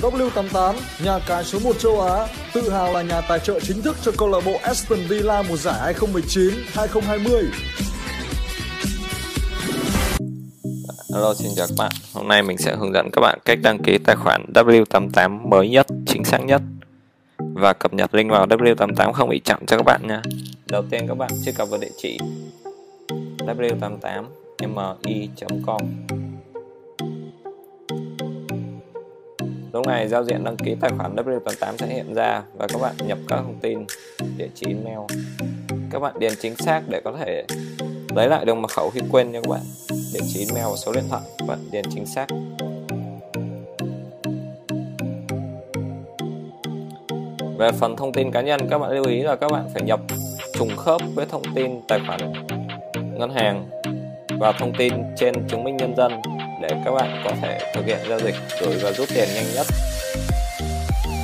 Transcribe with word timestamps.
W88, 0.00 0.74
nhà 1.04 1.18
cái 1.26 1.44
số 1.44 1.58
1 1.58 1.78
châu 1.78 2.00
Á, 2.00 2.26
tự 2.54 2.70
hào 2.70 2.92
là 2.92 3.02
nhà 3.02 3.20
tài 3.20 3.38
trợ 3.38 3.60
chính 3.60 3.82
thức 3.82 3.96
cho 4.02 4.12
câu 4.18 4.28
lạc 4.28 4.40
bộ 4.44 4.58
Aston 4.62 4.98
Villa 5.08 5.42
mùa 5.42 5.56
giải 5.56 5.94
2019-2020. 5.94 7.44
Hello 11.14 11.34
xin 11.34 11.48
chào 11.56 11.66
các 11.68 11.74
bạn. 11.78 11.92
Hôm 12.14 12.28
nay 12.28 12.42
mình 12.42 12.58
sẽ 12.58 12.76
hướng 12.76 12.92
dẫn 12.92 13.10
các 13.12 13.20
bạn 13.20 13.38
cách 13.44 13.58
đăng 13.62 13.82
ký 13.82 13.98
tài 13.98 14.16
khoản 14.16 14.46
W88 14.54 15.48
mới 15.48 15.68
nhất, 15.68 15.86
chính 16.06 16.24
xác 16.24 16.44
nhất. 16.44 16.62
Và 17.38 17.72
cập 17.72 17.94
nhật 17.94 18.14
link 18.14 18.30
vào 18.30 18.46
W88 18.46 19.12
không 19.12 19.28
bị 19.28 19.40
chậm 19.44 19.66
cho 19.66 19.76
các 19.76 19.82
bạn 19.82 20.00
nha. 20.08 20.22
Đầu 20.66 20.82
tiên 20.90 21.08
các 21.08 21.14
bạn 21.14 21.30
truy 21.44 21.52
cập 21.52 21.68
vào 21.68 21.80
địa 21.80 21.90
chỉ 22.02 22.18
w88mi.com 23.38 25.80
Lúc 29.72 29.86
này 29.86 30.08
giao 30.08 30.24
diện 30.24 30.44
đăng 30.44 30.56
ký 30.56 30.74
tài 30.80 30.90
khoản 30.98 31.16
W88 31.16 31.76
sẽ 31.78 31.86
hiện 31.86 32.14
ra 32.14 32.42
và 32.56 32.66
các 32.66 32.80
bạn 32.82 32.94
nhập 33.06 33.18
các 33.28 33.36
thông 33.36 33.58
tin, 33.60 33.86
địa 34.36 34.48
chỉ 34.54 34.66
email. 34.66 34.98
Các 35.90 35.98
bạn 35.98 36.18
điền 36.18 36.32
chính 36.40 36.56
xác 36.56 36.82
để 36.88 37.00
có 37.04 37.12
thể 37.12 37.44
lấy 38.14 38.28
lại 38.28 38.44
được 38.44 38.54
mật 38.54 38.70
khẩu 38.70 38.90
khi 38.90 39.00
quên 39.10 39.32
nha 39.32 39.40
các 39.42 39.50
bạn. 39.50 39.60
Địa 40.14 40.20
chỉ 40.28 40.46
email 40.48 40.66
và 40.70 40.76
số 40.76 40.92
điện 40.92 41.04
thoại, 41.10 41.22
các 41.38 41.48
bạn 41.48 41.58
điền 41.70 41.84
chính 41.94 42.06
xác. 42.06 42.26
Về 47.58 47.72
phần 47.72 47.96
thông 47.96 48.12
tin 48.12 48.30
cá 48.30 48.40
nhân, 48.40 48.60
các 48.70 48.78
bạn 48.78 48.90
lưu 48.90 49.04
ý 49.06 49.22
là 49.22 49.36
các 49.36 49.50
bạn 49.52 49.64
phải 49.74 49.82
nhập 49.82 50.00
trùng 50.54 50.76
khớp 50.76 51.00
với 51.14 51.26
thông 51.26 51.42
tin 51.54 51.80
tài 51.88 52.00
khoản 52.06 52.32
ngân 53.18 53.30
hàng 53.30 53.70
và 54.40 54.52
thông 54.52 54.72
tin 54.78 54.92
trên 55.16 55.34
chứng 55.48 55.64
minh 55.64 55.76
nhân 55.76 55.96
dân 55.96 56.12
để 56.60 56.68
các 56.84 56.90
bạn 56.90 57.22
có 57.24 57.30
thể 57.42 57.58
thực 57.74 57.86
hiện 57.86 57.98
giao 58.08 58.20
dịch 58.20 58.34
gửi 58.60 58.78
và 58.82 58.92
rút 58.92 59.08
tiền 59.14 59.28
nhanh 59.34 59.54
nhất. 59.54 59.66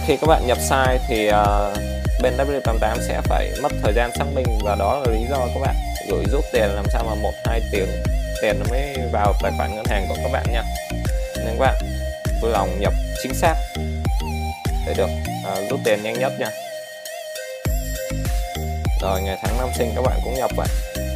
Khi 0.07 0.17
các 0.21 0.27
bạn 0.27 0.47
nhập 0.47 0.59
sai 0.61 0.99
thì 1.09 1.29
uh, 1.29 1.79
bên 2.23 2.35
W88 2.37 2.97
sẽ 3.09 3.21
phải 3.25 3.51
mất 3.63 3.73
thời 3.83 3.93
gian 3.93 4.11
xác 4.19 4.25
minh 4.35 4.47
và 4.65 4.77
đó 4.79 5.03
là 5.05 5.13
lý 5.13 5.27
do 5.31 5.39
các 5.55 5.61
bạn 5.61 5.75
gửi 6.11 6.25
rút 6.33 6.45
tiền 6.53 6.69
làm 6.75 6.85
sao 6.93 7.05
mà 7.05 7.15
một 7.15 7.33
hai 7.45 7.61
tiếng 7.73 7.89
tiền 8.43 8.57
nó 8.59 8.67
mới 8.71 8.97
vào 9.13 9.35
tài 9.43 9.53
khoản 9.57 9.75
ngân 9.75 9.85
hàng 9.89 10.07
của 10.09 10.17
các 10.23 10.33
bạn 10.33 10.47
nha. 10.53 10.63
Nên 11.37 11.57
các 11.59 11.61
bạn 11.61 11.75
vui 12.43 12.51
lòng 12.51 12.81
nhập 12.81 12.93
chính 13.23 13.35
xác 13.35 13.55
để 14.87 14.95
được 14.97 15.11
uh, 15.53 15.71
rút 15.71 15.81
tiền 15.85 16.03
nhanh 16.03 16.19
nhất 16.19 16.33
nha. 16.39 16.51
Rồi 19.03 19.23
ngày 19.23 19.37
tháng 19.43 19.59
năm 19.59 19.69
sinh 19.79 19.93
các 19.97 20.03
bạn 20.03 20.21
cũng 20.25 20.35
nhập 20.35 20.51
vậy 20.57 20.69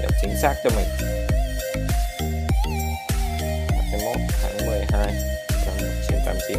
nhập 0.03 0.11
chính 0.23 0.37
xác 0.43 0.55
cho 0.65 0.71
mình. 0.77 0.87
2 5.01 5.15
trong 5.65 5.75
189 6.11 6.59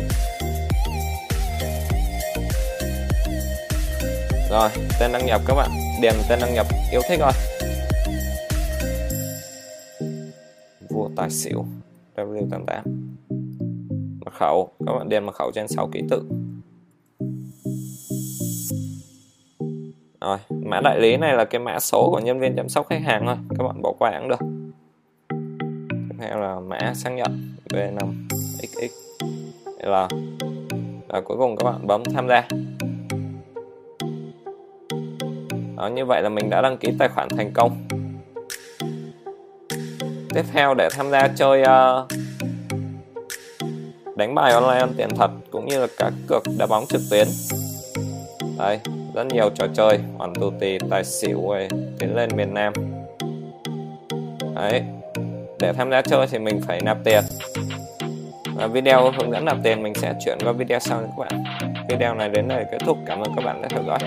rồi, 4.49 4.69
tên 4.99 5.11
đăng 5.11 5.25
nhập 5.25 5.41
các 5.47 5.53
bạn. 5.53 5.69
Điền 6.01 6.13
tên 6.29 6.39
đăng 6.41 6.53
nhập, 6.53 6.67
yêu 6.91 7.01
thích 7.09 7.19
rồi. 7.19 7.31
Vua 10.89 11.09
tài 11.15 11.29
xỉu 11.29 11.65
W88 12.15 12.81
mật 14.25 14.33
khẩu, 14.33 14.71
các 14.85 14.93
bạn 14.93 15.09
điền 15.09 15.23
mật 15.25 15.35
khẩu 15.35 15.51
trên 15.51 15.67
6 15.67 15.89
ký 15.93 16.01
tự. 16.09 16.23
Rồi, 20.21 20.37
mã 20.49 20.81
đại 20.83 20.99
lý 20.99 21.17
này 21.17 21.33
là 21.33 21.45
cái 21.45 21.61
mã 21.61 21.79
số 21.79 22.11
của 22.11 22.19
nhân 22.19 22.39
viên 22.39 22.55
chăm 22.55 22.69
sóc 22.69 22.87
khách 22.89 23.01
hàng 23.03 23.23
thôi. 23.25 23.35
Các 23.57 23.63
bạn 23.63 23.81
bỏ 23.81 23.93
qua 23.99 24.19
cũng 24.19 24.29
được 24.29 24.60
theo 26.21 26.39
là 26.39 26.59
mã 26.59 26.93
xác 26.95 27.09
nhận 27.09 27.55
V5XX 27.69 28.89
là 29.79 30.07
và 31.07 31.21
cuối 31.21 31.37
cùng 31.37 31.55
các 31.57 31.63
bạn 31.63 31.87
bấm 31.87 32.03
tham 32.13 32.27
gia. 32.27 32.47
Đó, 35.77 35.87
như 35.87 36.05
vậy 36.05 36.21
là 36.21 36.29
mình 36.29 36.49
đã 36.49 36.61
đăng 36.61 36.77
ký 36.77 36.89
tài 36.99 37.09
khoản 37.09 37.29
thành 37.29 37.51
công. 37.53 37.87
Tiếp 40.33 40.45
theo 40.53 40.73
để 40.73 40.89
tham 40.91 41.09
gia 41.11 41.27
chơi 41.27 41.61
uh, 41.61 42.07
đánh 44.15 44.35
bài 44.35 44.53
online 44.53 44.79
ăn 44.79 44.93
tiền 44.97 45.09
thật 45.15 45.31
cũng 45.51 45.65
như 45.65 45.79
là 45.79 45.87
các 45.97 46.13
cược 46.27 46.43
đá 46.57 46.65
bóng 46.65 46.85
trực 46.89 47.01
tuyến. 47.09 47.27
Đây 48.57 48.79
rất 49.15 49.27
nhiều 49.27 49.49
trò 49.55 49.67
chơi 49.73 49.99
hoàn 50.17 50.35
tù 50.35 50.51
tì 50.59 50.77
tài 50.89 51.03
xỉu 51.03 51.41
rồi 51.49 51.67
tiến 51.99 52.15
lên 52.15 52.29
miền 52.35 52.53
Nam. 52.53 52.73
Đấy 54.55 54.83
để 55.61 55.73
tham 55.73 55.91
gia 55.91 56.01
chơi 56.01 56.27
thì 56.27 56.39
mình 56.39 56.61
phải 56.67 56.81
nạp 56.81 56.97
tiền. 57.03 57.23
Và 58.55 58.67
video, 58.67 59.11
hướng 59.11 59.31
dẫn 59.31 59.45
nạp 59.45 59.57
tiền 59.63 59.83
mình 59.83 59.93
sẽ 59.93 60.13
chuyển 60.25 60.37
qua 60.43 60.51
video 60.51 60.79
sau 60.79 61.01
các 61.01 61.17
bạn. 61.17 61.43
Video 61.89 62.15
này 62.15 62.29
đến 62.29 62.47
đây 62.47 62.65
kết 62.71 62.77
thúc. 62.85 62.97
Cảm 63.05 63.19
ơn 63.19 63.35
các 63.35 63.45
bạn 63.45 63.61
đã 63.61 63.67
theo 63.71 63.83
dõi. 63.83 63.99